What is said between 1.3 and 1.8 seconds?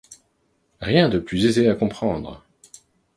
aisé à